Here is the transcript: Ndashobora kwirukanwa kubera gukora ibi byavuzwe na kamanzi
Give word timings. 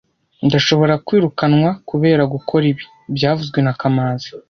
Ndashobora 0.47 0.93
kwirukanwa 1.05 1.69
kubera 1.89 2.23
gukora 2.33 2.63
ibi 2.71 2.83
byavuzwe 3.15 3.59
na 3.65 3.73
kamanzi 3.79 4.27